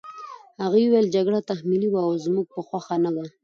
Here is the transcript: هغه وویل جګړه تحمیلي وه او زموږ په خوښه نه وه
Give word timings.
هغه 0.61 0.77
وویل 0.81 1.07
جګړه 1.15 1.39
تحمیلي 1.49 1.87
وه 1.91 2.01
او 2.07 2.13
زموږ 2.25 2.45
په 2.53 2.59
خوښه 2.67 2.95
نه 3.03 3.09
وه 3.15 3.25